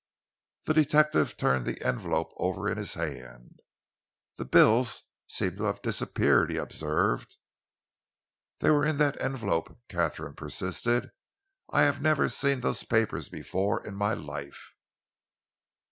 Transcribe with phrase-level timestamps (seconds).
[0.65, 3.59] The detective turned the envelope over in his hand.
[4.35, 7.37] "The bills seem to have disappeared," he observed.
[8.61, 11.11] "They were in that envelope," Katharine persisted.
[11.69, 14.71] "I have never seen those papers before in my life."